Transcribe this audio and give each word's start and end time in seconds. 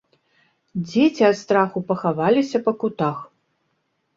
Дзеці 0.87 1.23
ад 1.27 1.37
страху 1.41 1.79
пахаваліся 1.91 2.57
па 2.69 2.75
кутах. 2.85 3.17